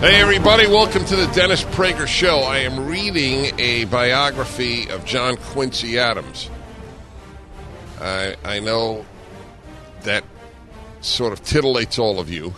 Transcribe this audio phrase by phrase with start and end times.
[0.00, 2.40] Hey, everybody, welcome to the Dennis Prager Show.
[2.40, 6.50] I am reading a biography of John Quincy Adams.
[7.98, 9.06] I, I know
[10.02, 10.22] that
[11.00, 12.54] sort of titillates all of you.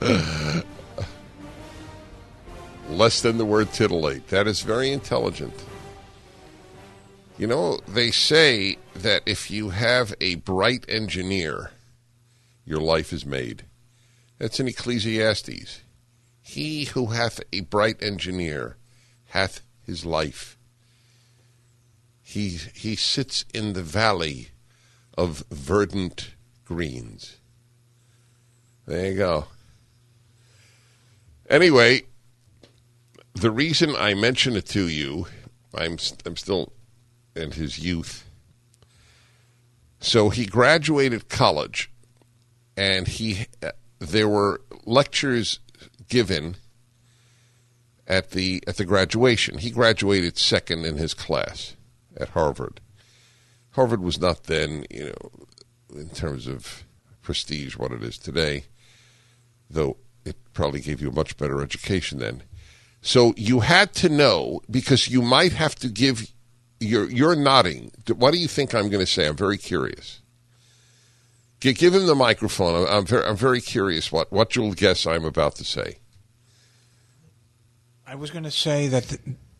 [2.88, 4.28] Less than the word titillate.
[4.28, 5.62] That is very intelligent.
[7.36, 11.72] You know, they say that if you have a bright engineer,
[12.70, 13.64] your life is made.
[14.38, 15.82] That's in Ecclesiastes.
[16.40, 18.76] He who hath a bright engineer
[19.26, 20.56] hath his life.
[22.22, 24.50] He, he sits in the valley
[25.18, 27.38] of verdant greens.
[28.86, 29.46] There you go.
[31.48, 32.02] Anyway,
[33.34, 35.26] the reason I mention it to you,
[35.74, 36.72] I'm, I'm still
[37.34, 38.24] in his youth.
[39.98, 41.89] So he graduated college
[42.76, 45.60] and he uh, there were lectures
[46.08, 46.56] given
[48.06, 49.58] at the at the graduation.
[49.58, 51.76] He graduated second in his class
[52.16, 52.80] at Harvard.
[53.72, 56.84] Harvard was not then, you know, in terms of
[57.22, 58.64] prestige what it is today,
[59.70, 62.42] though it probably gave you a much better education then.
[63.00, 66.32] So you had to know because you might have to give
[66.80, 67.92] you're you're nodding.
[68.14, 69.26] What do you think I'm going to say?
[69.26, 70.19] I'm very curious.
[71.60, 72.86] Give him the microphone.
[72.88, 75.98] I'm very, I'm very curious what, what you'll guess I'm about to say.
[78.06, 79.18] I was going to say that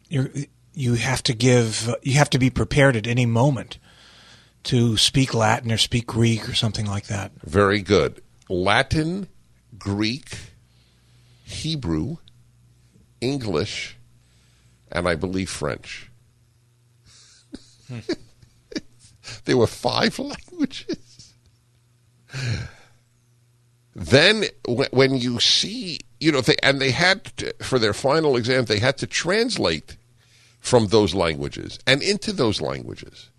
[0.08, 3.78] you you have to give you have to be prepared at any moment
[4.64, 7.32] to speak Latin or speak Greek or something like that.
[7.44, 8.22] Very good.
[8.48, 9.28] Latin,
[9.78, 10.36] Greek,
[11.44, 12.16] Hebrew,
[13.20, 13.96] English,
[14.90, 16.10] and I believe French.
[17.88, 18.00] Hmm.
[19.44, 21.09] there were five languages.
[23.94, 28.64] Then when you see, you know, they, and they had to, for their final exam,
[28.64, 29.96] they had to translate
[30.60, 33.30] from those languages and into those languages.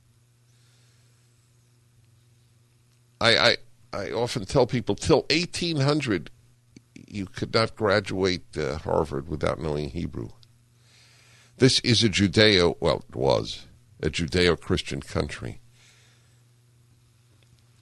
[3.21, 3.57] I, I,
[3.93, 6.31] I often tell people till 1800,
[7.07, 10.29] you could not graduate uh, Harvard without knowing Hebrew.
[11.57, 13.67] This is a Judeo, well, it was
[14.01, 15.60] a Judeo Christian country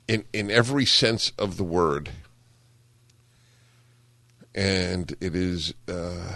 [0.09, 2.09] in in every sense of the word,
[4.55, 6.35] and it is uh,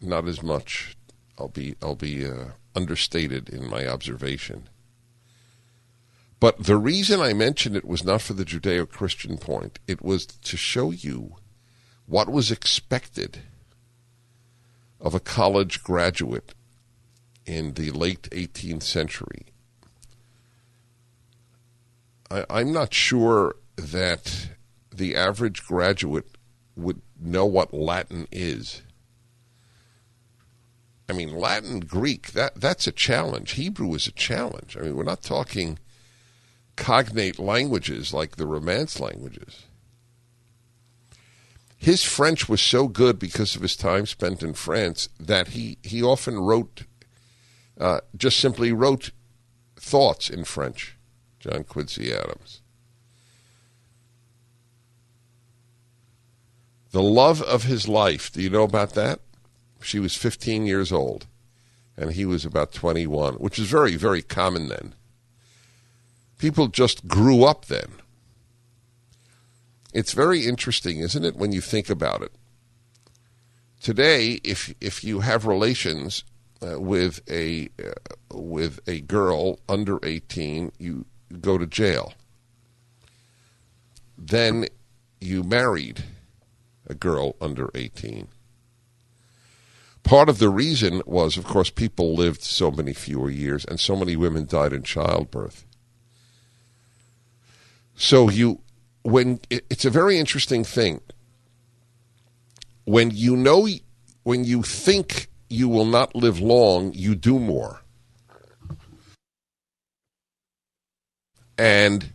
[0.00, 0.94] not as much.
[1.38, 4.68] I'll be I'll be uh, understated in my observation.
[6.38, 10.26] But the reason I mentioned it was not for the Judeo Christian point, it was
[10.26, 11.36] to show you
[12.04, 13.38] what was expected
[15.00, 16.54] of a college graduate
[17.46, 19.46] in the late 18th century
[22.30, 24.48] I, I'm not sure that
[24.94, 26.36] the average graduate
[26.74, 28.82] would know what Latin is.
[31.08, 33.52] I mean, Latin, Greek, that, that's a challenge.
[33.52, 34.76] Hebrew is a challenge.
[34.76, 35.78] I mean, we're not talking
[36.74, 39.64] cognate languages like the Romance languages.
[41.76, 46.02] His French was so good because of his time spent in France that he, he
[46.02, 46.84] often wrote,
[47.78, 49.10] uh, just simply wrote
[49.76, 50.95] thoughts in French.
[51.46, 52.60] John Quincy Adams.
[56.90, 59.20] The love of his life, do you know about that?
[59.82, 61.26] She was 15 years old,
[61.96, 64.94] and he was about 21, which is very, very common then.
[66.38, 67.92] People just grew up then.
[69.92, 72.32] It's very interesting, isn't it, when you think about it?
[73.80, 76.24] Today, if if you have relations
[76.60, 77.92] uh, with a uh,
[78.36, 81.04] with a girl under 18, you
[81.36, 82.14] go to jail.
[84.18, 84.66] Then
[85.20, 86.04] you married
[86.86, 88.28] a girl under 18.
[90.02, 93.96] Part of the reason was, of course, people lived so many fewer years and so
[93.96, 95.64] many women died in childbirth.
[97.96, 98.60] So you,
[99.02, 101.00] when it's a very interesting thing.
[102.84, 103.68] When you know,
[104.24, 107.82] when you think you will not live long, you do more.
[111.58, 112.12] And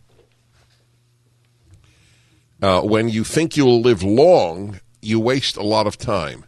[2.62, 6.46] uh, when you think you'll live long, you waste a lot of time.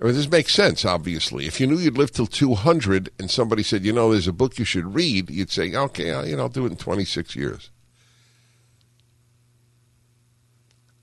[0.00, 1.46] I mean, this makes sense, obviously.
[1.46, 4.58] If you knew you'd live till 200 and somebody said, you know, there's a book
[4.58, 7.70] you should read, you'd say, okay, I'll, you know, I'll do it in 26 years.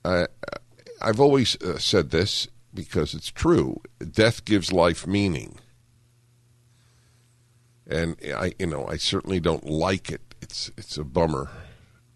[0.04, 0.26] I,
[1.00, 3.80] I've always uh, said this because it's true.
[3.98, 5.58] Death gives life meaning.
[7.90, 10.20] And I, you know, I certainly don't like it.
[10.40, 11.50] It's it's a bummer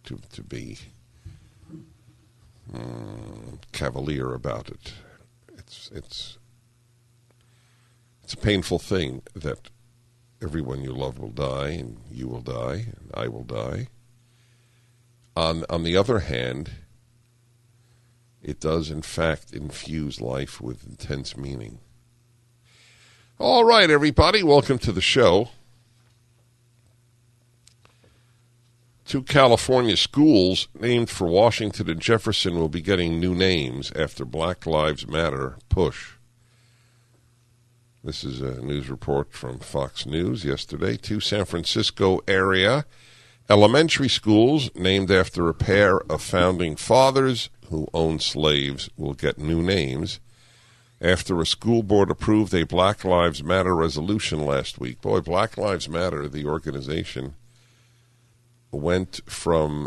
[0.04, 0.78] to to be
[2.72, 4.92] um, cavalier about it.
[5.58, 6.38] It's it's
[8.22, 9.68] it's a painful thing that
[10.40, 13.88] everyone you love will die, and you will die, and I will die.
[15.36, 16.70] On on the other hand,
[18.40, 21.80] it does in fact infuse life with intense meaning.
[23.40, 25.48] All right, everybody, welcome to the show.
[29.04, 34.66] Two California schools named for Washington and Jefferson will be getting new names after Black
[34.66, 36.12] Lives Matter push.
[38.02, 40.96] This is a news report from Fox News yesterday.
[40.96, 42.86] Two San Francisco area
[43.50, 49.62] elementary schools named after a pair of founding fathers who owned slaves will get new
[49.62, 50.18] names
[51.00, 55.02] after a school board approved a Black Lives Matter resolution last week.
[55.02, 57.34] Boy, Black Lives Matter, the organization,
[58.74, 59.86] went from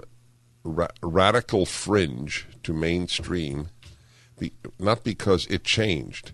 [0.64, 3.70] ra- radical fringe to mainstream,
[4.40, 6.32] be- not because it changed,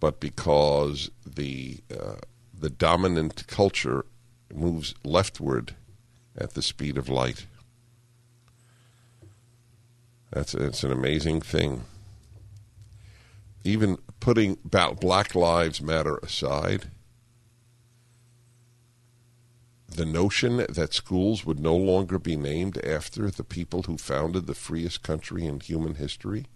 [0.00, 2.16] but because the uh,
[2.58, 4.04] the dominant culture
[4.52, 5.74] moves leftward
[6.36, 7.46] at the speed of light.
[10.30, 11.84] That's it's an amazing thing.
[13.64, 16.90] Even putting Black Lives Matter aside,
[19.88, 24.54] the notion that schools would no longer be named after the people who founded the
[24.54, 26.46] freest country in human history.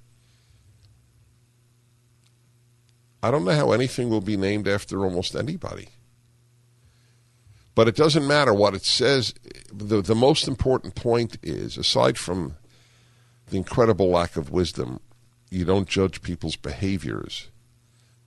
[3.23, 5.89] I don't know how anything will be named after almost anybody.
[7.75, 9.33] But it doesn't matter what it says.
[9.73, 12.57] The, the most important point is, aside from
[13.49, 15.01] the incredible lack of wisdom,
[15.51, 17.49] you don't judge people's behaviors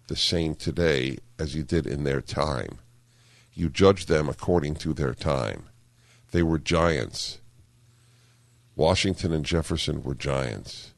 [0.07, 2.79] the same today as you did in their time.
[3.55, 5.69] You judge them according to their time.
[6.31, 7.39] They were giants.
[8.75, 10.91] Washington and Jefferson were giants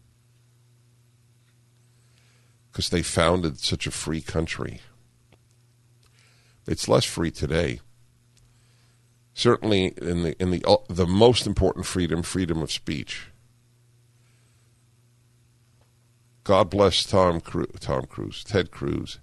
[2.72, 4.82] because they founded such a free country.
[6.68, 7.80] It's less free today.
[9.34, 13.28] Certainly, in the in the uh, the most important freedom, freedom of speech.
[16.44, 19.20] God bless Tom Cru- Tom Cruise, Ted Cruz.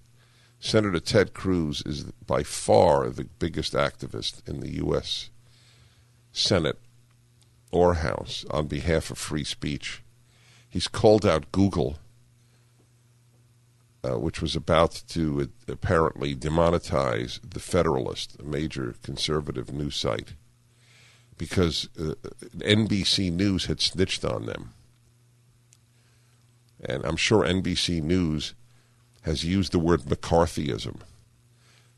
[0.64, 5.28] Senator Ted Cruz is by far the biggest activist in the U.S.
[6.32, 6.78] Senate
[7.70, 10.02] or House on behalf of free speech.
[10.66, 11.98] He's called out Google,
[14.02, 20.32] uh, which was about to apparently demonetize The Federalist, a major conservative news site,
[21.36, 22.14] because uh,
[22.56, 24.72] NBC News had snitched on them.
[26.82, 28.54] And I'm sure NBC News
[29.24, 30.96] has used the word McCarthyism.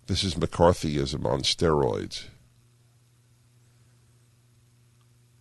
[0.07, 2.27] This is McCarthyism on steroids.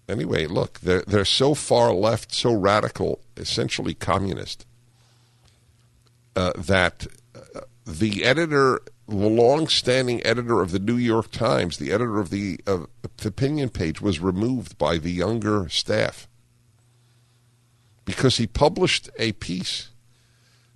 [0.10, 4.66] Anyway, look, they're, they're so far left, so radical, essentially communist,
[6.36, 12.20] uh, that uh, the editor, the long-standing editor of the New York Times, the editor
[12.20, 12.86] of the, uh,
[13.18, 16.28] the opinion page, was removed by the younger staff
[18.06, 19.90] because he published a piece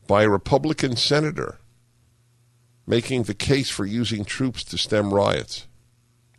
[0.09, 1.59] by a Republican senator
[2.87, 5.67] making the case for using troops to stem riots,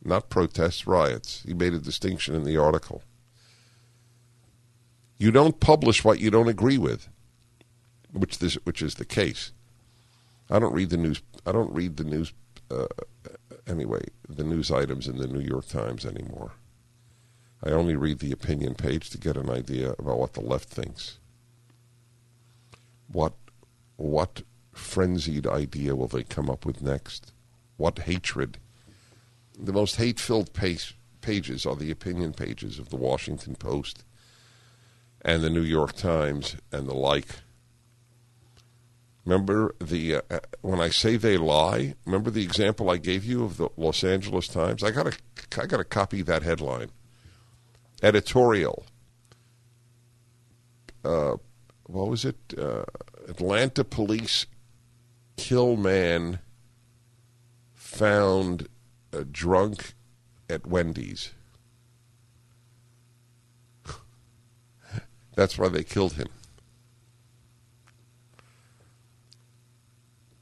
[0.04, 1.44] not protests, riots.
[1.46, 3.04] He made a distinction in the article.
[5.18, 7.08] You don't publish what you don't agree with,
[8.12, 9.52] which this which is the case.
[10.50, 11.22] I don't read the news.
[11.46, 12.32] I don't read the news
[12.72, 12.88] uh,
[13.68, 14.02] anyway.
[14.28, 16.54] The news items in the New York Times anymore.
[17.62, 21.18] I only read the opinion page to get an idea about what the left thinks.
[23.12, 23.34] What
[24.00, 24.42] what
[24.72, 27.32] frenzied idea will they come up with next?
[27.76, 28.58] What hatred?
[29.58, 34.04] The most hate filled pages are the opinion pages of the Washington Post
[35.22, 37.28] and the New York Times and the like.
[39.26, 41.94] Remember the uh, when I say they lie.
[42.06, 44.82] Remember the example I gave you of the Los Angeles Times.
[44.82, 46.90] I got to I got to copy that headline.
[48.02, 48.86] Editorial.
[51.04, 51.36] Uh,
[51.84, 52.38] what was it?
[52.56, 52.84] Uh,
[53.28, 54.46] Atlanta police
[55.36, 56.40] kill man
[57.74, 58.68] found
[59.12, 59.94] uh, drunk
[60.48, 61.32] at Wendy's.
[65.34, 66.28] That's why they killed him.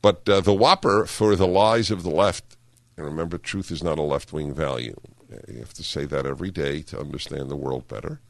[0.01, 2.57] But uh, the whopper for the lies of the left,
[2.97, 4.95] and remember, truth is not a left wing value.
[5.49, 8.21] You have to say that every day to understand the world better.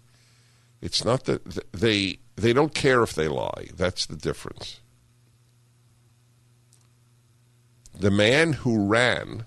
[0.80, 3.68] It's not that they they don't care if they lie.
[3.76, 4.80] That's the difference.
[7.99, 9.44] The man who ran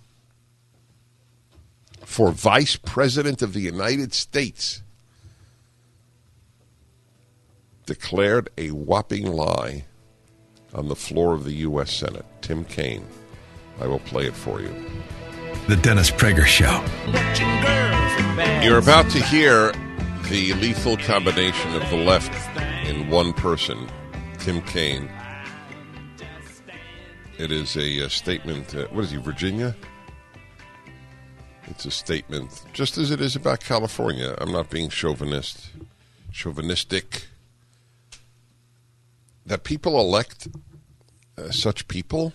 [2.04, 4.82] for vice president of the United States
[7.86, 9.86] declared a whopping lie
[10.74, 11.94] on the floor of the U.S.
[11.94, 12.26] Senate.
[12.42, 13.08] Tim Kaine.
[13.80, 14.74] I will play it for you.
[15.68, 16.84] The Dennis Prager Show.
[18.64, 19.72] You're about to hear
[20.32, 22.34] the lethal combination of the left
[22.88, 23.86] in one person,
[24.40, 25.12] Tim Kaine.
[27.38, 28.74] It is a, a statement.
[28.74, 29.76] Uh, what is he, Virginia?
[31.68, 34.34] It's a statement, just as it is about California.
[34.40, 35.70] I'm not being chauvinist,
[36.32, 37.28] chauvinistic.
[39.46, 40.48] That people elect
[41.38, 42.32] uh, such people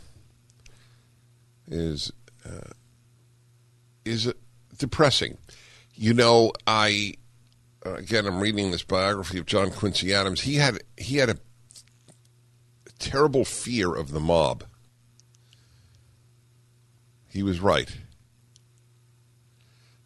[1.67, 2.13] is
[2.45, 2.73] uh,
[4.05, 4.31] is
[4.77, 5.39] depressing.
[5.95, 7.15] You know, I
[7.87, 10.41] Uh, again, I'm reading this biography of John Quincy Adams.
[10.41, 11.37] He had he had a
[12.99, 14.65] terrible fear of the mob.
[17.29, 17.95] He was right.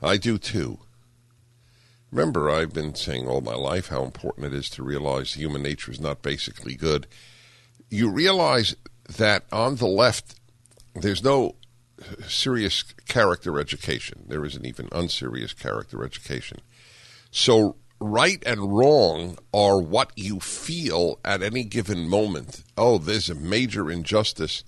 [0.03, 0.81] I do too.
[2.11, 5.93] Remember, I've been saying all my life how important it is to realize human nature
[5.93, 7.07] is not basically good.
[7.89, 8.75] You realize
[9.17, 10.41] that on the left,
[10.95, 11.55] there's no
[12.27, 14.25] serious character education.
[14.27, 16.61] There isn't even unserious character education.
[17.31, 22.65] So, right and wrong are what you feel at any given moment.
[22.77, 24.65] Oh, there's a major injustice.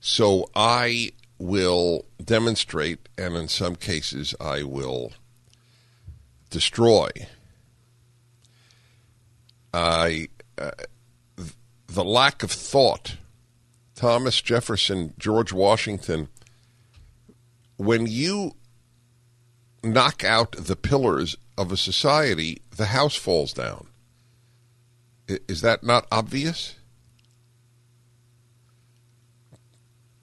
[0.00, 5.12] So, I will demonstrate, and in some cases, I will
[6.50, 7.08] destroy.
[9.72, 10.28] I,
[10.58, 10.72] uh,
[11.86, 13.16] the lack of thought.
[13.94, 16.28] Thomas Jefferson, George Washington,
[17.76, 18.52] when you
[19.82, 23.86] knock out the pillars of a society, the house falls down.
[25.28, 26.74] Is that not obvious?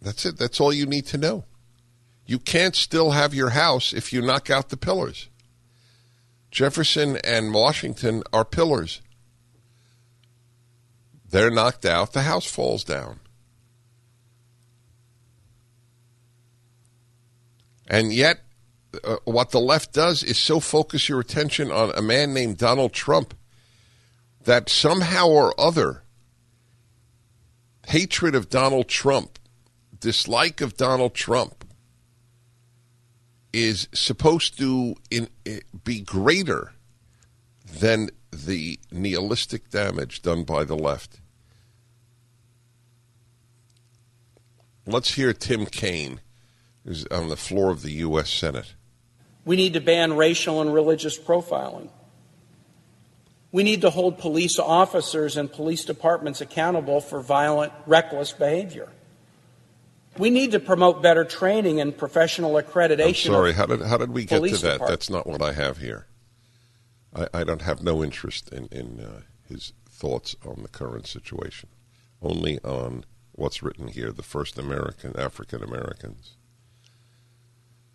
[0.01, 0.39] That's it.
[0.39, 1.45] That's all you need to know.
[2.25, 5.29] You can't still have your house if you knock out the pillars.
[6.49, 9.01] Jefferson and Washington are pillars.
[11.29, 13.19] They're knocked out, the house falls down.
[17.85, 18.39] And yet,
[19.03, 22.93] uh, what the left does is so focus your attention on a man named Donald
[22.93, 23.33] Trump
[24.43, 26.03] that somehow or other,
[27.87, 29.39] hatred of Donald Trump,
[29.99, 31.65] dislike of Donald Trump,
[33.51, 35.27] is supposed to in,
[35.83, 36.73] be greater
[37.65, 41.19] than the nihilistic damage done by the left.
[44.85, 46.21] Let's hear Tim Kaine,
[46.85, 48.29] who's on the floor of the U.S.
[48.29, 48.75] Senate.
[49.47, 51.87] We need to ban racial and religious profiling.
[53.53, 58.89] We need to hold police officers and police departments accountable for violent, reckless behavior.
[60.17, 63.27] We need to promote better training and professional accreditation.
[63.27, 64.81] I'm sorry, how did, how did we get to that?
[64.85, 66.07] That's not what I have here.
[67.15, 71.69] I, I don't have no interest in, in uh, his thoughts on the current situation,
[72.21, 76.36] only on what's written here the first American, African Americans.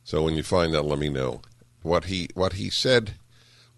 [0.04, 1.42] So when you find out, let me know.
[1.82, 3.14] What he, what he said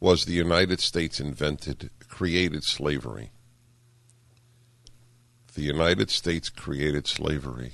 [0.00, 3.31] was the United States invented, created slavery.
[5.54, 7.73] The United States created slavery.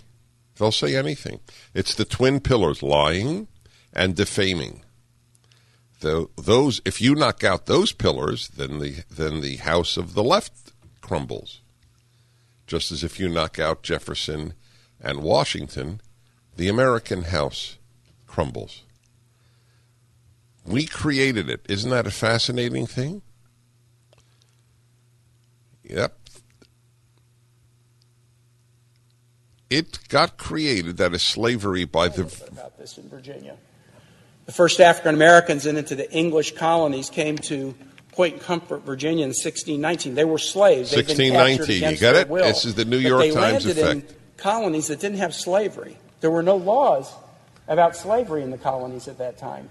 [0.57, 1.41] They'll say anything.
[1.75, 3.49] It's the twin pillars lying
[3.93, 4.83] and defaming.
[6.01, 10.23] The, those, if you knock out those pillars, then the, then the house of the
[10.23, 11.61] left crumbles.
[12.67, 14.55] Just as if you knock out Jefferson
[15.01, 16.01] and Washington,
[16.57, 17.79] the American house
[18.31, 18.85] crumbles.
[20.65, 21.67] We created it.
[21.69, 23.23] Isn't that a fascinating thing?
[25.83, 26.17] Yep.
[29.69, 32.23] It got created, that is slavery by the.
[32.23, 33.57] About this in Virginia.
[34.47, 37.75] The first African Americans into the English colonies came to
[38.13, 40.15] Point Comfort, Virginia in 1619.
[40.15, 40.95] They were slaves.
[40.95, 42.29] 1619, you got it?
[42.29, 44.11] Will, this is the New York they Times landed effect.
[44.11, 45.97] In colonies that didn't have slavery.
[46.21, 47.13] There were no laws
[47.69, 49.69] about slavery in the colonies at that time.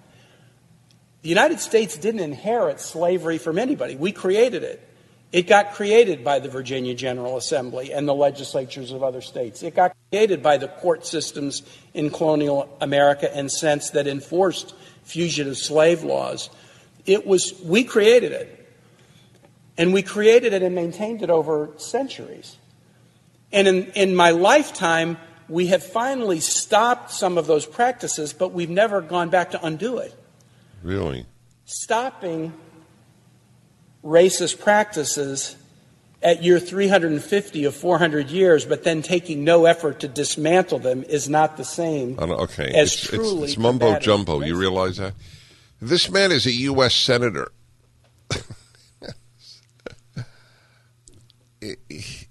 [1.21, 3.95] The United States didn't inherit slavery from anybody.
[3.95, 4.85] We created it.
[5.31, 9.61] It got created by the Virginia General Assembly and the legislatures of other states.
[9.61, 11.61] It got created by the court systems
[11.93, 16.49] in colonial America and sense that enforced fugitive slave laws.
[17.05, 18.55] It was, we created it.
[19.77, 22.57] And we created it and maintained it over centuries.
[23.51, 25.17] And in, in my lifetime,
[25.49, 29.97] we have finally stopped some of those practices, but we've never gone back to undo
[29.97, 30.13] it.
[30.83, 31.25] Really?
[31.65, 32.53] Stopping
[34.03, 35.55] racist practices
[36.21, 41.29] at year 350 of 400 years, but then taking no effort to dismantle them is
[41.29, 42.19] not the same.
[42.19, 44.41] Okay, as it's, truly it's, it's mumbo jumbo.
[44.41, 45.13] You realize that?
[45.81, 46.93] This man is a U.S.
[46.93, 47.51] senator.
[51.89, 52.29] He-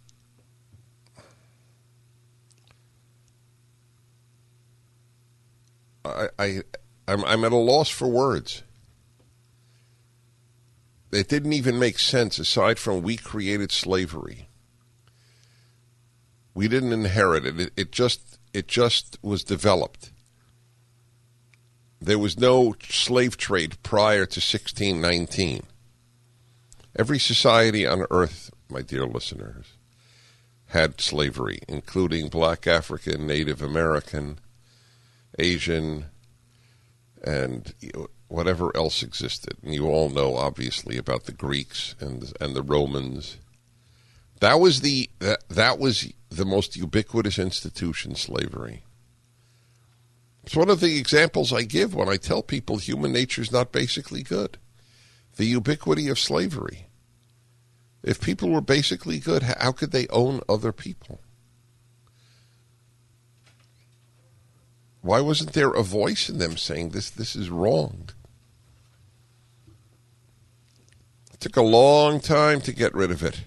[6.08, 6.60] I, I,
[7.06, 8.62] I'm, I'm at a loss for words.
[11.10, 14.48] It didn't even make sense aside from we created slavery.
[16.54, 17.60] We didn't inherit it.
[17.60, 20.10] It, it just it just was developed.
[22.00, 25.62] There was no slave trade prior to 1619.
[26.96, 29.66] Every society on earth, my dear listeners,
[30.66, 34.38] had slavery, including black African, Native American,
[35.38, 36.06] Asian,
[37.22, 37.74] and
[38.28, 39.56] whatever else existed.
[39.62, 43.38] And you all know, obviously, about the Greeks and and the Romans.
[44.40, 48.84] That was the that, that was the most ubiquitous institution, slavery.
[50.44, 53.72] It's one of the examples I give when I tell people human nature is not
[53.72, 54.56] basically good.
[55.36, 56.86] The ubiquity of slavery.
[58.02, 61.20] If people were basically good, how could they own other people?
[65.02, 68.10] Why wasn't there a voice in them saying this this is wrong?
[71.32, 73.42] It took a long time to get rid of it.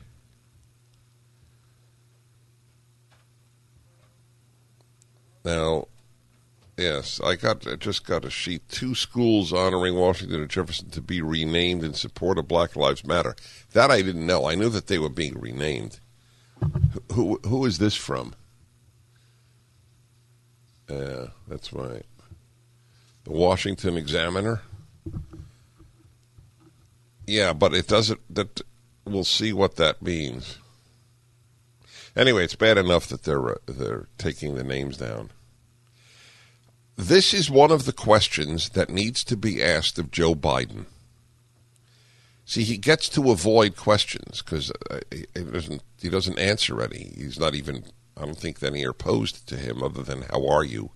[5.43, 5.87] Now,
[6.77, 8.69] yes, I got I just got a sheet.
[8.69, 13.35] Two schools honoring Washington and Jefferson to be renamed in support of Black Lives Matter.
[13.73, 14.45] That I didn't know.
[14.45, 15.99] I knew that they were being renamed.
[16.61, 18.35] Who who, who is this from?
[20.91, 22.05] Yeah, that's right.
[23.23, 24.61] The Washington Examiner.
[27.25, 28.19] Yeah, but it doesn't.
[28.33, 28.61] That
[29.05, 30.57] we'll see what that means.
[32.15, 35.29] Anyway, it's bad enough that they're uh, they're taking the names down.
[36.97, 40.85] This is one of the questions that needs to be asked of Joe Biden.
[42.45, 47.13] See, he gets to avoid questions because uh, he doesn't he doesn't answer any.
[47.15, 47.85] He's not even.
[48.21, 50.91] I don't think any are posed to him other than "How are you?"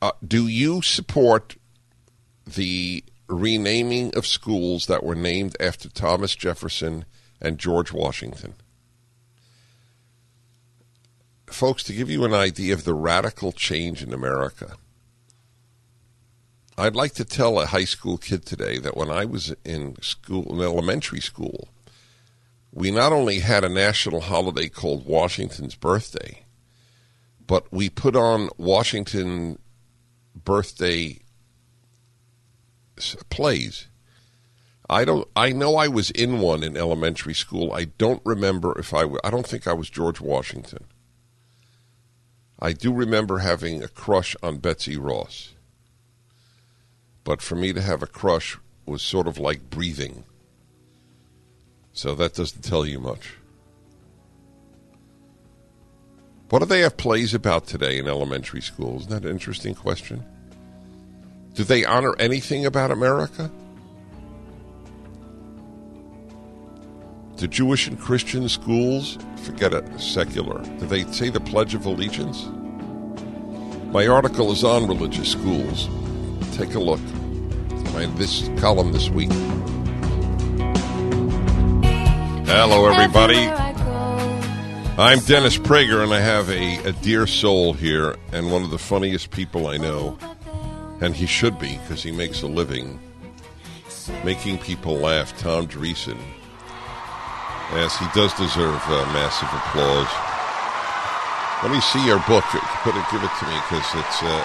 [0.00, 1.56] Uh, do you support
[2.46, 7.04] the renaming of schools that were named after Thomas Jefferson
[7.40, 8.54] and George Washington?
[11.46, 14.76] Folks, to give you an idea of the radical change in America,
[16.78, 20.54] I'd like to tell a high school kid today that when I was in school,
[20.54, 21.68] in elementary school,
[22.72, 26.44] we not only had a national holiday called Washington's birthday,
[27.46, 29.58] but we put on Washington
[30.34, 31.18] birthday
[33.28, 33.88] plays.
[34.88, 35.26] I don't.
[35.36, 37.72] I know I was in one in elementary school.
[37.72, 39.04] I don't remember if I.
[39.24, 40.84] I don't think I was George Washington.
[42.58, 45.54] I do remember having a crush on Betsy Ross.
[47.24, 50.24] But for me to have a crush was sort of like breathing.
[51.92, 53.34] So that doesn't tell you much.
[56.50, 59.02] What do they have plays about today in elementary schools?
[59.02, 60.24] Isn't that an interesting question?
[61.54, 63.50] Do they honor anything about America?
[67.36, 72.48] Do Jewish and Christian schools, forget it, secular, do they say the Pledge of Allegiance?
[73.92, 75.88] My article is on religious schools.
[76.56, 77.00] Take a look.
[77.94, 79.30] My this column this week.
[82.52, 83.46] Hello, everybody.
[84.98, 88.78] I'm Dennis Prager, and I have a, a dear soul here, and one of the
[88.78, 90.18] funniest people I know.
[91.00, 92.98] And he should be, because he makes a living
[94.24, 95.38] making people laugh.
[95.38, 96.18] Tom Dreesen.
[97.72, 100.10] Yes, he does deserve uh, massive applause.
[101.62, 102.44] Let me see your book.
[102.82, 104.22] Put it, give it to me, because it's.
[104.24, 104.44] Uh,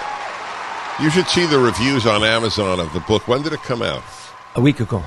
[1.02, 3.26] you should see the reviews on Amazon of the book.
[3.26, 4.04] When did it come out?
[4.54, 5.02] A week ago.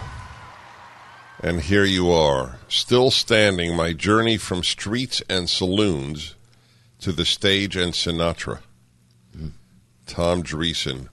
[1.42, 3.76] And here you are, still standing.
[3.76, 6.36] My journey from streets and saloons
[7.00, 8.60] to the stage and Sinatra.
[10.10, 11.08] Tom Dreesen.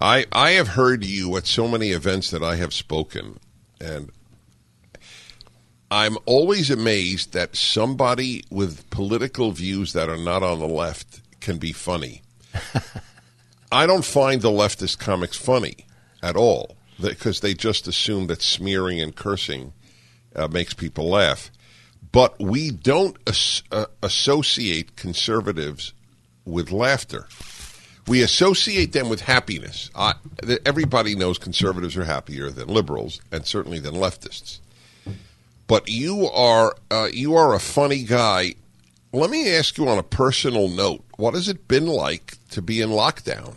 [0.00, 3.38] I I have heard you at so many events that I have spoken,
[3.80, 4.10] and
[5.90, 11.58] I'm always amazed that somebody with political views that are not on the left can
[11.58, 12.22] be funny.
[13.72, 15.86] I don't find the leftist comics funny
[16.22, 19.72] at all because they just assume that smearing and cursing
[20.34, 21.50] uh, makes people laugh.
[22.12, 25.92] But we don't as- uh, associate conservatives
[26.44, 27.28] with laughter.
[28.08, 29.90] We associate them with happiness.
[29.94, 30.14] Uh,
[30.66, 34.58] everybody knows conservatives are happier than liberals, and certainly than leftists.
[35.66, 38.54] But you are uh, you are a funny guy.
[39.12, 42.80] Let me ask you on a personal note: What has it been like to be
[42.80, 43.54] in lockdown?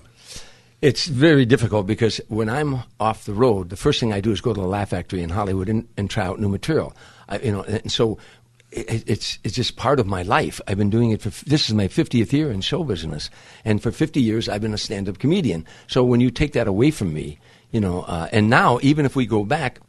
[0.84, 4.42] It's very difficult because when I'm off the road, the first thing I do is
[4.42, 6.94] go to the Laugh Factory in Hollywood and, and try out new material.
[7.30, 8.18] I, you know, and so
[8.70, 10.60] it, it's it's just part of my life.
[10.68, 13.30] I've been doing it for this is my 50th year in show business,
[13.64, 15.66] and for 50 years I've been a stand-up comedian.
[15.88, 17.40] So when you take that away from me,
[17.72, 19.80] you know, uh, and now even if we go back,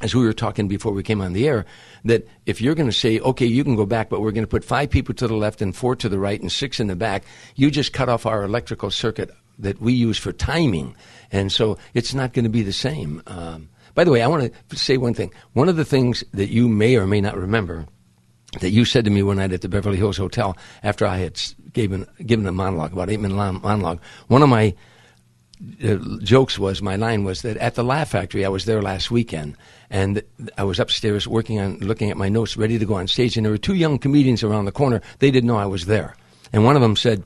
[0.00, 1.64] as we were talking before we came on the air,
[2.04, 4.48] that if you're going to say, okay, you can go back, but we're going to
[4.48, 6.96] put five people to the left and four to the right and six in the
[6.96, 7.22] back,
[7.54, 9.30] you just cut off our electrical circuit
[9.62, 10.94] that we use for timing.
[11.30, 13.22] And so it's not going to be the same.
[13.26, 15.32] Um, by the way, I want to say one thing.
[15.54, 17.86] One of the things that you may or may not remember
[18.60, 21.40] that you said to me one night at the Beverly Hills Hotel after I had
[21.72, 24.74] given, given a monologue, about eight minute monologue, one of my
[25.84, 29.10] uh, jokes was my line was that at the Laugh Factory I was there last
[29.10, 29.56] weekend
[29.90, 30.22] and
[30.58, 33.46] I was upstairs working on looking at my notes ready to go on stage and
[33.46, 36.16] there were two young comedians around the corner they didn't know I was there
[36.52, 37.22] and one of them said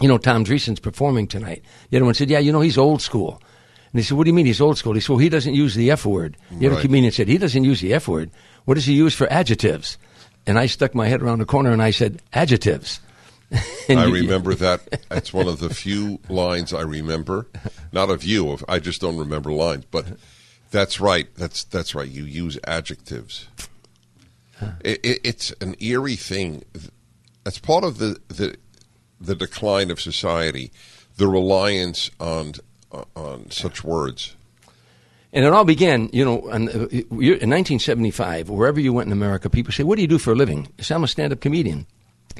[0.00, 3.02] you know Tom Dreesen's performing tonight the other one said yeah you know he's old
[3.02, 3.40] school
[3.92, 5.54] and he said what do you mean he's old school he said well he doesn't
[5.54, 6.72] use the F word the right.
[6.72, 8.30] other comedian said he doesn't use the F word
[8.64, 9.98] what does he use for adjectives
[10.46, 13.00] and I stuck my head around the corner and I said adjectives
[13.88, 15.02] I remember that.
[15.08, 17.46] That's one of the few lines I remember.
[17.92, 18.58] Not of you.
[18.68, 19.84] I just don't remember lines.
[19.90, 20.06] But
[20.70, 21.28] that's right.
[21.36, 22.08] That's that's right.
[22.08, 23.48] You use adjectives.
[24.84, 26.64] It, it, it's an eerie thing.
[27.44, 28.56] That's part of the, the
[29.20, 30.72] the decline of society.
[31.16, 32.54] The reliance on
[33.14, 34.34] on such words.
[35.32, 38.50] And it all began, you know, in, uh, 1975.
[38.50, 40.94] Wherever you went in America, people say, "What do you do for a living?" Say,
[40.94, 41.86] "I'm a stand-up comedian."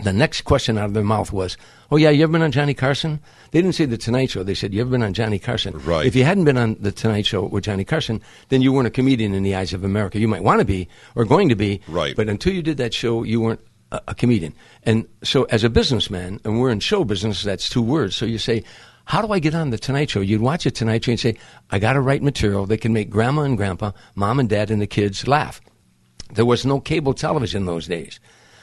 [0.03, 1.57] the next question out of their mouth was,
[1.91, 4.43] "Oh yeah, you ever been on Johnny Carson?" They didn't say the Tonight Show.
[4.43, 6.07] They said, "You ever been on Johnny Carson?" Right.
[6.07, 8.91] If you hadn't been on the Tonight Show with Johnny Carson, then you weren't a
[8.91, 10.19] comedian in the eyes of America.
[10.19, 12.15] You might want to be or going to be, right?
[12.17, 13.61] But until you did that show, you weren't
[13.93, 14.55] a, comedian.
[14.85, 18.17] And so, as a businessman, and we're in show business, that's two words.
[18.17, 18.65] So you say.
[19.07, 20.21] How do I get on the Tonight Show?
[20.21, 21.37] You'd watch a Tonight Show and say,
[21.71, 24.81] I got to write material that can make grandma and grandpa, mom and dad, and
[24.81, 25.61] the kids laugh.
[26.33, 28.21] There was no cable television those days.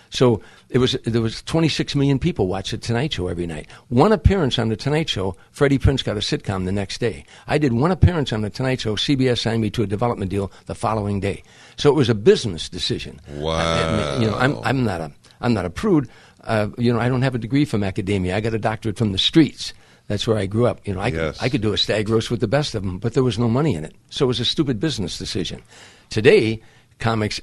[0.09, 3.67] So it was there was 26 million people watch the Tonight Show every night.
[3.89, 7.25] One appearance on the Tonight Show, Freddie Prinze got a sitcom the next day.
[7.47, 8.95] I did one appearance on the Tonight Show.
[8.95, 11.43] CBS signed me to a development deal the following day.
[11.77, 13.19] So it was a business decision.
[13.35, 13.57] Wow.
[13.57, 16.09] I, you know, I'm I'm not a I'm not a prude.
[16.43, 18.35] Uh, you know, I don't have a degree from academia.
[18.35, 19.73] I got a doctorate from the streets.
[20.07, 20.87] That's where I grew up.
[20.87, 21.37] You know, I, yes.
[21.37, 23.37] could, I could do a stag roast with the best of them, but there was
[23.37, 23.93] no money in it.
[24.09, 25.61] So it was a stupid business decision.
[26.09, 26.61] Today,
[26.99, 27.41] comics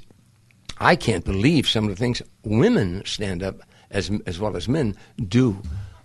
[0.77, 3.61] I can't believe some of the things women stand up
[3.91, 4.95] as as well as men
[5.27, 5.61] do.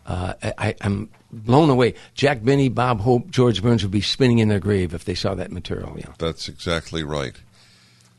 [0.06, 1.94] Uh, I, am blown away.
[2.14, 5.34] Jack Benny, Bob Hope, George Burns would be spinning in their grave if they saw
[5.34, 5.94] that material.
[5.96, 6.12] Yeah.
[6.18, 7.34] That's exactly right.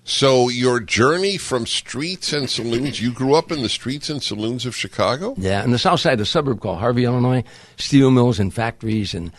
[0.04, 4.66] So your journey from streets and saloons, you grew up in the streets and saloons
[4.66, 5.36] of Chicago?
[5.38, 7.44] Yeah, in the south side of the suburb called Harvey, Illinois,
[7.78, 9.32] steel mills and factories and,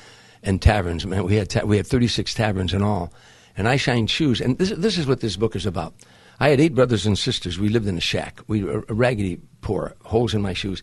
[0.43, 1.05] and taverns.
[1.05, 3.13] Man, we had ta- we had 36 taverns in all.
[3.57, 4.41] And I shined shoes.
[4.41, 5.95] And this, this is what this book is about.
[6.43, 7.57] I had eight brothers and sisters.
[7.57, 8.41] We lived in a shack.
[8.49, 10.83] We were raggedy poor, holes in my shoes.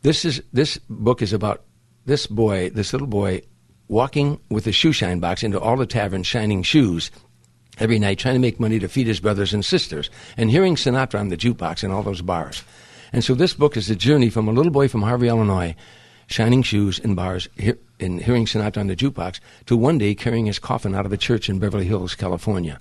[0.00, 1.64] This is this book is about
[2.06, 3.42] this boy, this little boy,
[3.88, 7.10] walking with a shoe shine box into all the taverns, shining shoes
[7.76, 11.20] every night, trying to make money to feed his brothers and sisters, and hearing Sinatra
[11.20, 12.62] on the jukebox in all those bars.
[13.12, 15.76] And so this book is a journey from a little boy from Harvey, Illinois,
[16.28, 17.50] shining shoes in bars,
[18.00, 21.18] and hearing Sinatra on the jukebox, to one day carrying his coffin out of a
[21.18, 22.80] church in Beverly Hills, California.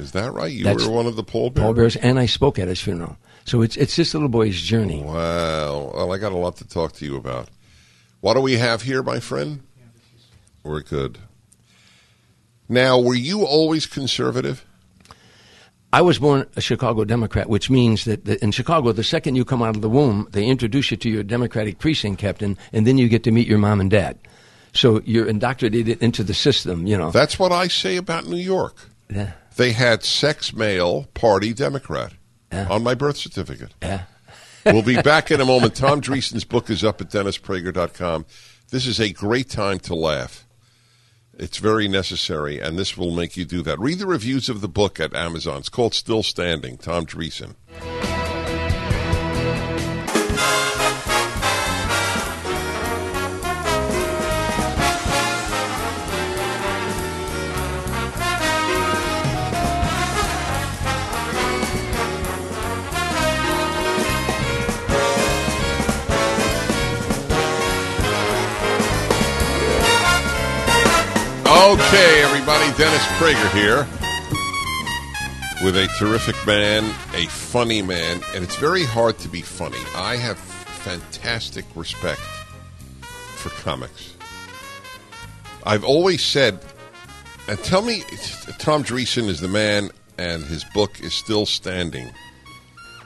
[0.00, 0.50] Is that right?
[0.50, 1.64] You That's were one of the pallbearers?
[1.64, 3.16] Pallbearers, and I spoke at his funeral.
[3.44, 5.02] So it's it's this little boy's journey.
[5.02, 5.92] Wow.
[5.94, 7.48] Well, I got a lot to talk to you about.
[8.20, 9.62] What do we have here, my friend?
[10.62, 11.18] We're good.
[12.68, 14.64] Now, were you always conservative?
[15.92, 19.62] I was born a Chicago Democrat, which means that in Chicago, the second you come
[19.62, 23.08] out of the womb, they introduce you to your Democratic precinct captain, and then you
[23.08, 24.18] get to meet your mom and dad.
[24.72, 27.10] So you're indoctrinated into the system, you know.
[27.10, 28.76] That's what I say about New York.
[29.08, 29.32] Yeah.
[29.56, 32.12] They had sex male party Democrat
[32.52, 32.68] yeah.
[32.68, 33.74] on my birth certificate.
[33.82, 34.04] Yeah.
[34.64, 35.74] we'll be back in a moment.
[35.74, 38.26] Tom Dreesen's book is up at DennisPrager.com.
[38.70, 40.46] This is a great time to laugh.
[41.38, 43.78] It's very necessary, and this will make you do that.
[43.78, 45.58] Read the reviews of the book at Amazon.
[45.58, 47.54] It's called Still Standing, Tom Dreesen.
[71.62, 73.86] Okay, everybody, Dennis Prager here
[75.62, 79.76] with a terrific man, a funny man, and it's very hard to be funny.
[79.94, 82.20] I have fantastic respect
[83.02, 84.14] for comics.
[85.66, 86.60] I've always said,
[87.46, 88.04] and tell me,
[88.58, 92.10] Tom Dreesen is the man, and his book is still standing.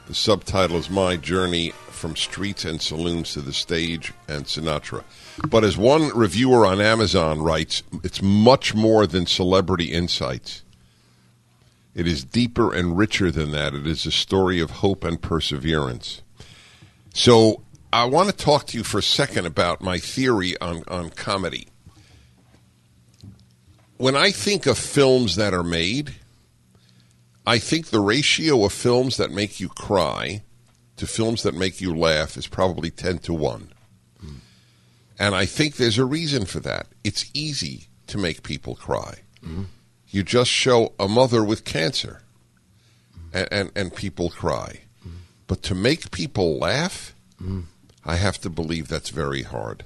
[0.06, 5.02] The subtitle is My Journey from Streets and Saloons to the Stage and Sinatra.
[5.48, 10.62] But as one reviewer on Amazon writes, it's much more than celebrity insights.
[11.94, 13.74] It is deeper and richer than that.
[13.74, 16.22] It is a story of hope and perseverance.
[17.14, 21.10] So I want to talk to you for a second about my theory on, on
[21.10, 21.68] comedy.
[23.96, 26.14] When I think of films that are made,
[27.46, 30.42] I think the ratio of films that make you cry
[30.96, 33.73] to films that make you laugh is probably 10 to 1.
[35.18, 36.88] And I think there's a reason for that.
[37.04, 39.20] It's easy to make people cry.
[39.44, 39.64] Mm-hmm.
[40.08, 42.22] You just show a mother with cancer,
[43.32, 44.80] and, and, and people cry.
[45.00, 45.16] Mm-hmm.
[45.46, 47.62] But to make people laugh, mm-hmm.
[48.04, 49.84] I have to believe that's very hard.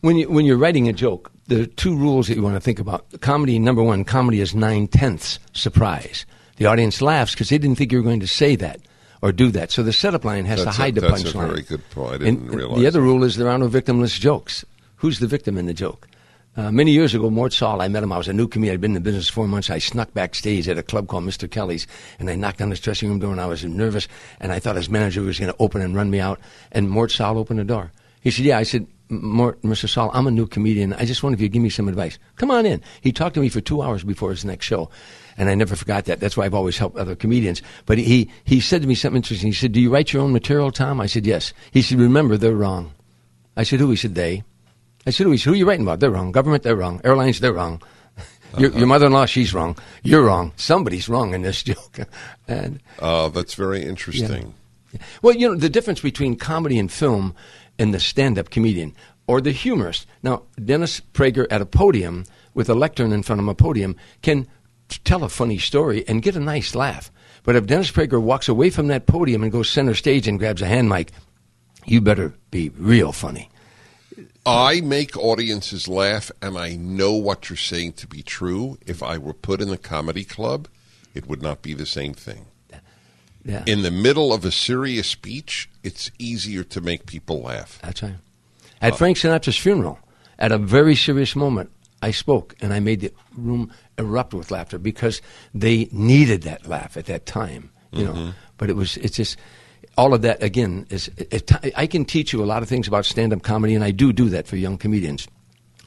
[0.00, 2.60] When, you, when you're writing a joke, there are two rules that you want to
[2.60, 3.20] think about.
[3.20, 6.24] Comedy, number one, comedy is nine tenths surprise.
[6.56, 8.80] The audience laughs because they didn't think you were going to say that
[9.22, 9.70] or do that.
[9.70, 11.22] So the setup line has that's to hide a, the punchline.
[11.22, 12.14] That's a very good point.
[12.14, 13.06] I didn't and, realize The other that.
[13.06, 14.64] rule is there are no victimless jokes.
[14.96, 16.08] Who's the victim in the joke?
[16.56, 18.12] Uh, many years ago, Mort Sahl, I met him.
[18.12, 18.74] I was a new comedian.
[18.74, 19.70] I'd been in the business four months.
[19.70, 21.48] I snuck backstage at a club called Mr.
[21.48, 21.86] Kelly's,
[22.18, 24.08] and I knocked on his dressing room door, and I was nervous,
[24.40, 26.40] and I thought his manager was going to open and run me out.
[26.72, 27.92] And Mort Sahl opened the door.
[28.20, 29.88] He said, "Yeah." I said, "Mort, Mr.
[29.88, 30.92] Sahl, I'm a new comedian.
[30.94, 32.18] I just wonder if you'd give me some advice.
[32.36, 34.88] Come on in." He talked to me for two hours before his next show,
[35.36, 36.20] and I never forgot that.
[36.20, 37.62] That's why I've always helped other comedians.
[37.86, 39.48] But he he said to me something interesting.
[39.48, 42.36] He said, "Do you write your own material, Tom?" I said, "Yes." He said, "Remember,
[42.36, 42.92] they're wrong."
[43.56, 44.42] I said, "Who?" He said, "They."
[45.06, 46.00] I said, who, He said, who are you writing about?
[46.00, 46.30] They're wrong.
[46.30, 47.00] Government, they're wrong.
[47.04, 47.80] Airlines, they're wrong.
[48.58, 48.78] Your, Uh-huh.
[48.80, 49.78] your mother-in-law, she's wrong.
[50.02, 50.52] You're wrong.
[50.56, 52.00] Somebody's wrong in this joke.
[52.46, 54.52] And Oh, that's very interesting.
[55.22, 57.34] well, you know the difference between comedy and film
[57.80, 58.94] and the stand-up comedian
[59.26, 60.06] or the humorist.
[60.22, 64.46] Now, Dennis Prager at a podium with a lectern in front of a podium, can
[65.04, 67.10] tell a funny story and get a nice laugh.
[67.42, 70.62] But if Dennis Prager walks away from that podium and goes center stage and grabs
[70.62, 71.10] a hand mic,
[71.86, 73.50] you better be real funny.
[74.44, 78.78] I make audiences laugh, and I know what you're saying to be true.
[78.86, 80.68] If I were put in the comedy club,
[81.14, 82.46] it would not be the same thing.
[83.44, 87.78] Yeah, In the middle of a serious speech, it's easier to make people laugh.
[87.82, 88.16] that's right.
[88.82, 89.98] At Frank Sinatra's funeral,
[90.38, 91.70] at a very serious moment,
[92.02, 95.20] I spoke and I made the room erupt with laughter because
[95.54, 97.70] they needed that laugh at that time.
[97.92, 98.30] You know, mm-hmm.
[98.56, 99.36] but it was it's just
[99.98, 102.86] all of that again is it, it, I can teach you a lot of things
[102.86, 105.26] about stand-up comedy, and I do do that for young comedians.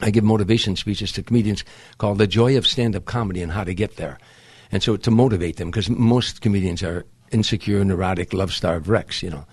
[0.02, 1.64] I give motivation speeches to comedians
[1.96, 4.18] called "The Joy of Stand-Up Comedy" and how to get there,
[4.70, 9.44] and so to motivate them because most comedians are insecure, neurotic, love-starved wrecks, you know.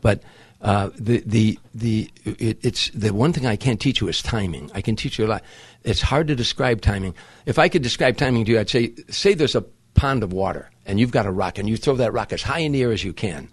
[0.00, 0.22] But
[0.60, 4.70] uh, the the the it, it's the one thing I can't teach you is timing.
[4.74, 5.44] I can teach you a lot.
[5.84, 7.14] It's hard to describe timing.
[7.46, 10.70] If I could describe timing to you, I'd say say there's a pond of water
[10.86, 12.92] and you've got a rock and you throw that rock as high in the air
[12.92, 13.48] as you can.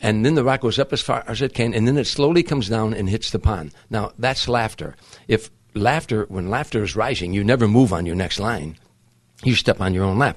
[0.00, 2.42] And then the rock goes up as far as it can, and then it slowly
[2.42, 3.72] comes down and hits the pond.
[3.88, 4.94] Now, that's laughter.
[5.26, 8.76] If laughter, when laughter is rising, you never move on your next line.
[9.42, 10.36] You step on your own laugh.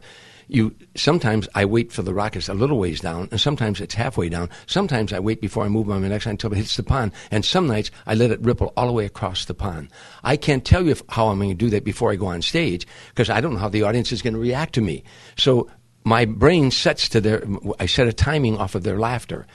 [0.49, 4.29] You sometimes I wait for the rockets a little ways down, and sometimes it's halfway
[4.29, 4.49] down.
[4.65, 7.12] Sometimes I wait before I move on my next line until it hits the pond,
[7.29, 9.89] and some nights I let it ripple all the way across the pond.
[10.23, 12.41] I can't tell you if, how I'm going to do that before I go on
[12.41, 15.03] stage because I don't know how the audience is going to react to me.
[15.38, 15.69] So
[16.03, 17.43] my brain sets to their.
[17.79, 19.45] I set a timing off of their laughter.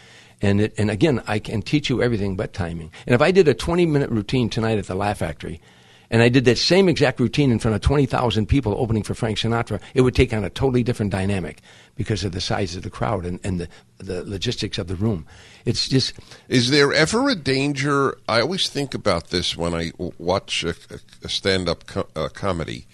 [0.42, 2.92] And, it, and again, I can teach you everything but timing.
[3.06, 5.60] And if I did a 20 minute routine tonight at the Laugh Factory,
[6.10, 9.38] and I did that same exact routine in front of 20,000 people opening for Frank
[9.38, 11.60] Sinatra, it would take on a totally different dynamic
[11.96, 15.26] because of the size of the crowd and, and the, the logistics of the room.
[15.64, 16.14] It's just,
[16.48, 18.18] Is there ever a danger?
[18.28, 20.74] I always think about this when I watch a,
[21.22, 22.86] a stand up co- uh, comedy.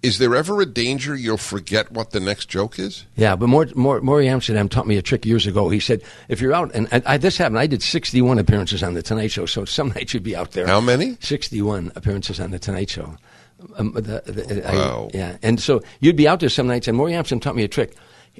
[0.00, 3.04] Is there ever a danger you'll forget what the next joke is?
[3.16, 5.70] Yeah, but more, more, Morey Amsterdam taught me a trick years ago.
[5.70, 8.94] He said, if you're out, and, and I, this happened, I did 61 appearances on
[8.94, 10.68] The Tonight Show, so some nights you'd be out there.
[10.68, 11.16] How many?
[11.20, 13.16] 61 appearances on The Tonight Show.
[13.76, 15.10] Um, the, the, Wow.
[15.12, 17.64] I, yeah, and so you'd be out there some nights, and Morey Amsterdam taught me
[17.64, 17.96] a trick.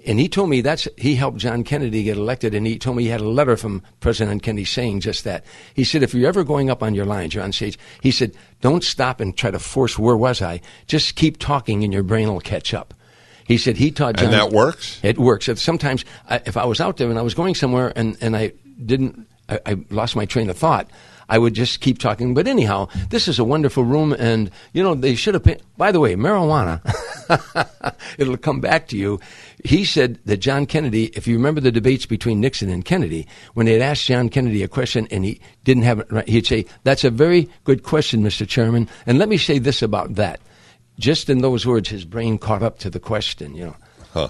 [0.06, 3.04] And he told me that's he helped John Kennedy get elected, and he told me
[3.04, 5.44] he had a letter from President Kennedy saying just that.
[5.74, 7.78] He said, if you're ever going up on your lines, you're on stage.
[8.02, 10.60] He said, don't stop and try to force where was I.
[10.86, 12.94] Just keep talking, and your brain will catch up.
[13.46, 14.26] He said he taught John.
[14.26, 15.00] And that works?
[15.02, 15.48] It works.
[15.48, 18.36] If sometimes, I, if I was out there and I was going somewhere and, and
[18.36, 18.52] I
[18.84, 20.90] didn't, I, I lost my train of thought,
[21.28, 22.34] I would just keep talking.
[22.34, 25.44] But anyhow, this is a wonderful room, and you know they should have.
[25.44, 26.80] Pay- By the way, marijuana,
[28.18, 29.20] it'll come back to you.
[29.64, 33.66] He said that John Kennedy, if you remember the debates between Nixon and Kennedy, when
[33.66, 37.04] they'd asked John Kennedy a question and he didn't have it right, he'd say, "That's
[37.04, 38.46] a very good question, Mr.
[38.48, 40.40] Chairman." And let me say this about that.
[40.98, 43.54] Just in those words, his brain caught up to the question.
[43.54, 43.76] You know.
[44.12, 44.28] Huh.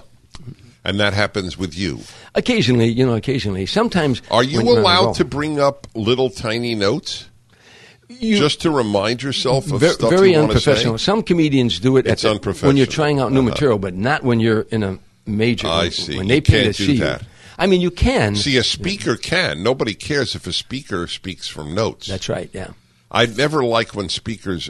[0.85, 1.99] And that happens with you.
[2.35, 3.65] Occasionally, you know, occasionally.
[3.65, 4.21] Sometimes.
[4.31, 7.25] Are you when you're on the allowed to bring up little tiny notes?
[8.07, 10.97] You- just to remind yourself of Ver- stuff very you unprofessional.
[10.97, 11.03] say?
[11.03, 13.49] Some comedians do it It's at the- when you're trying out new Uh-huh.
[13.49, 15.67] material, but not when you're in a major.
[15.67, 16.17] I see.
[16.17, 17.21] When they pay can't do that.
[17.21, 17.27] you.
[17.59, 18.35] I mean, you can.
[18.35, 19.61] See, a speaker can.
[19.61, 22.07] Nobody cares if a speaker speaks from notes.
[22.07, 22.49] That's right.
[22.53, 22.69] Yeah.
[23.11, 24.69] I never like when speakers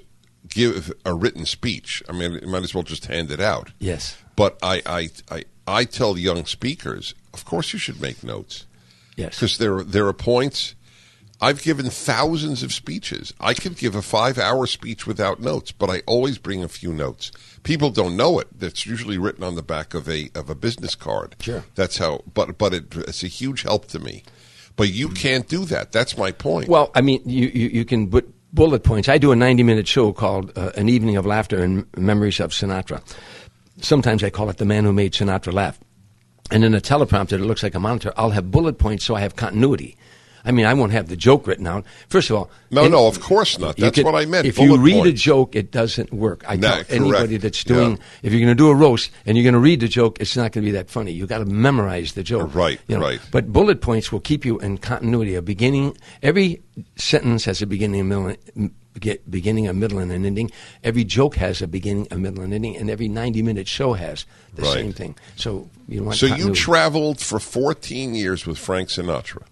[0.49, 2.01] give a written speech.
[2.09, 3.69] I mean, you might as well just hand it out.
[3.79, 4.17] Yes.
[4.35, 8.65] But I, I, I, I tell young speakers, of course you should make notes
[9.15, 9.35] Yes.
[9.35, 10.75] because there, there are points.
[11.41, 13.33] I've given thousands of speeches.
[13.39, 17.31] I could give a five-hour speech without notes, but I always bring a few notes.
[17.63, 18.47] People don't know it.
[18.59, 21.37] That's usually written on the back of a of a business card.
[21.39, 21.63] Sure.
[21.75, 22.23] That's how.
[22.33, 24.23] But but it, it's a huge help to me.
[24.75, 25.91] But you can't do that.
[25.93, 26.67] That's my point.
[26.69, 29.07] Well, I mean, you, you, you can put bullet points.
[29.09, 32.51] I do a 90 minute show called uh, An Evening of Laughter and Memories of
[32.51, 33.01] Sinatra.
[33.81, 35.79] Sometimes I call it The Man Who Made Sinatra Laugh.
[36.51, 39.19] And in a teleprompter that looks like a monitor, I'll have bullet points so I
[39.21, 39.95] have continuity.
[40.45, 41.83] I mean, I won't have the joke written out.
[42.07, 43.75] First of all, No, no, of course not.
[43.75, 46.43] That's could- what I meant, If you read a joke, it doesn't work.
[46.47, 47.41] I No, tell anybody correct.
[47.43, 47.97] that's doing, Yeah.
[48.23, 50.37] if you're going to do a roast and you're going to read the joke, it's
[50.37, 51.11] not going to be that funny.
[51.11, 52.55] You got to memorize the joke.
[52.55, 53.01] Right, you know.
[53.03, 53.19] right.
[53.31, 55.35] But bullet points will keep you in continuity.
[55.35, 56.61] A beginning, every
[56.95, 58.35] sentence has a beginning, a middle,
[58.99, 60.51] get- beginning, a middle, and an ending.
[60.83, 64.25] Every joke has a beginning, a middle, and ending, and every 90 minute show has
[64.55, 64.73] the Right.
[64.73, 65.15] same thing.
[65.35, 69.43] So you want So you traveled for 14 years with Frank Sinatra,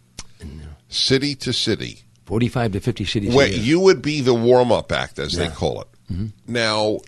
[0.90, 2.04] city to city.
[2.26, 3.34] 45 to 50 cities.
[3.34, 5.88] Where you would be the warm up act, as they call it.
[6.12, 6.26] Mm-hmm.
[6.54, 7.00] Now,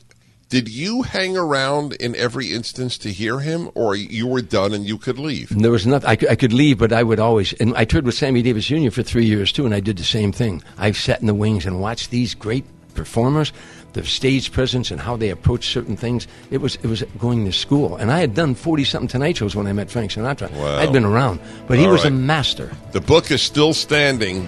[0.49, 4.83] did you hang around in every instance to hear him, or you were done and
[4.83, 5.49] you could leave?
[5.49, 6.09] There was nothing.
[6.09, 7.53] I could, I could leave, but I would always.
[7.53, 8.89] And I toured with Sammy Davis Jr.
[8.89, 10.63] for three years too, and I did the same thing.
[10.77, 13.53] I sat in the wings and watched these great performers,
[13.93, 16.27] their stage presence, and how they approach certain things.
[16.49, 19.55] It was it was going to school, and I had done forty something Tonight shows
[19.55, 20.51] when I met Frank Sinatra.
[20.51, 20.79] Wow.
[20.79, 22.71] I'd been around, but he All was a master.
[22.91, 24.47] The book is still standing.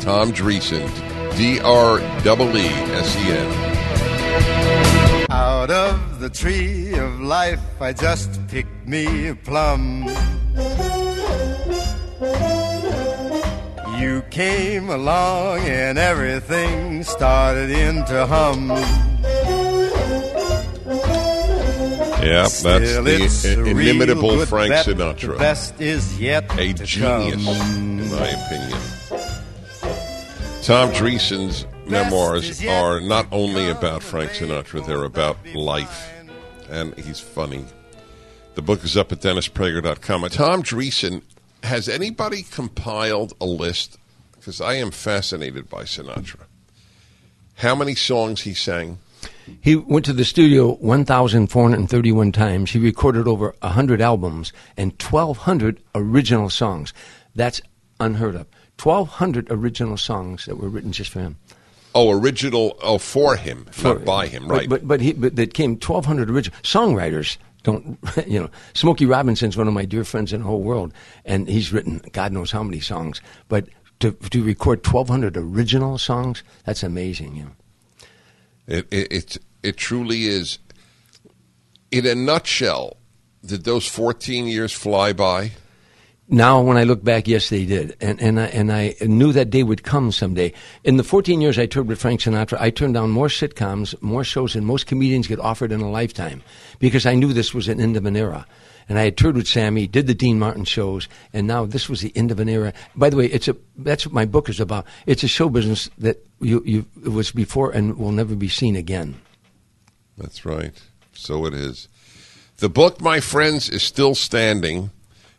[0.00, 0.88] Tom Dreesen,
[1.36, 3.71] D R E E S E N.
[5.62, 10.08] Out of the tree of life, I just picked me a plum.
[13.96, 18.70] You came along and everything started into hum.
[22.20, 24.86] Yeah, that's Still, the inimitable Frank bet.
[24.86, 25.38] The Sinatra.
[25.38, 28.00] best is yet a genius, come.
[28.00, 28.80] in my opinion.
[30.64, 36.12] Tom Dreesen's memoirs are not only about Frank Sinatra, they're about life.
[36.70, 37.64] And he's funny.
[38.54, 40.24] The book is up at DennisPrager.com.
[40.24, 41.22] Uh, Tom Dreesen,
[41.62, 43.98] has anybody compiled a list?
[44.32, 46.44] Because I am fascinated by Sinatra.
[47.56, 48.98] How many songs he sang?
[49.60, 52.70] He went to the studio 1,431 times.
[52.70, 56.92] He recorded over 100 albums and 1,200 original songs.
[57.34, 57.60] That's
[58.00, 58.46] unheard of.
[58.82, 61.36] 1,200 original songs that were written just for him.
[61.94, 64.68] Oh, original, oh, for him, not by him, But- right?
[64.68, 67.36] But but, he, but that came 1,200 original songwriters.
[67.64, 68.50] Don't you know?
[68.74, 70.92] Smokey Robinson's one of my dear friends in the whole world,
[71.24, 73.20] and he's written God knows how many songs.
[73.48, 73.68] But
[74.00, 77.36] to to record 1,200 original songs, that's amazing.
[77.36, 77.50] You know.
[78.66, 80.58] It, it it it truly is.
[81.90, 82.96] In a nutshell,
[83.44, 85.52] did those fourteen years fly by?
[86.28, 89.50] Now, when I look back, yes, they did, and and I, and I knew that
[89.50, 90.52] day would come someday.
[90.84, 94.24] In the 14 years I toured with Frank Sinatra, I turned down more sitcoms, more
[94.24, 96.42] shows than most comedians get offered in a lifetime,
[96.78, 98.46] because I knew this was an end of an era.
[98.88, 102.00] And I had toured with Sammy, did the Dean Martin shows, and now this was
[102.00, 102.72] the end of an era.
[102.96, 104.86] By the way, it's a that's what my book is about.
[105.06, 108.76] It's a show business that you you it was before and will never be seen
[108.76, 109.20] again.
[110.16, 110.80] That's right.
[111.12, 111.88] So it is.
[112.58, 114.90] The book, my friends, is still standing.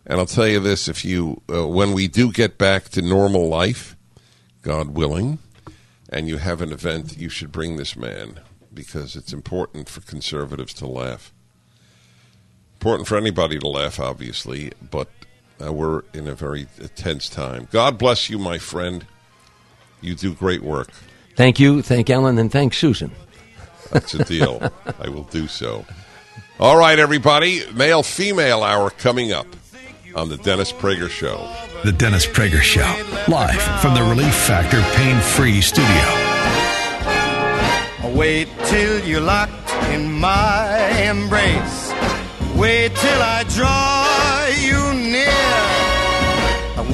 [0.06, 3.48] And I'll tell you this if you, uh, when we do get back to normal
[3.48, 3.96] life,
[4.62, 5.40] God willing,
[6.10, 8.42] and you have an event, you should bring this man
[8.74, 11.32] because it's important for conservatives to laugh.
[12.76, 15.08] Important for anybody to laugh, obviously, but
[15.64, 17.68] uh, we're in a very tense time.
[17.72, 19.06] God bless you, my friend.
[20.02, 20.90] You do great work.
[21.36, 23.12] Thank you, thank Ellen, and thank Susan.
[23.92, 24.72] That's a deal.
[25.00, 25.86] I will do so.
[26.60, 27.64] All right, everybody.
[27.74, 29.48] Male female hour coming up
[30.16, 31.50] on the Dennis Prager Show.
[31.84, 32.88] The Dennis Prager Show,
[33.28, 35.88] live from the Relief Factor Pain Free Studio.
[38.16, 41.92] Wait till you're locked in my embrace.
[42.56, 45.84] Wait till I draw you near.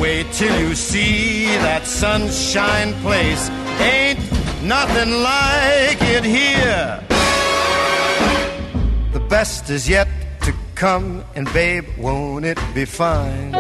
[0.02, 3.50] Wait till you see that sunshine place.
[3.80, 4.20] Ain't
[4.64, 7.04] nothing like it here.
[9.12, 10.19] The best is yet to
[10.80, 13.52] come, and babe, won't it be fine?